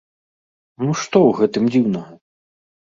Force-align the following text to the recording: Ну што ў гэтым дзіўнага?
Ну 0.85 0.89
што 1.03 1.15
ў 1.27 1.31
гэтым 1.43 1.63
дзіўнага? 1.73 2.21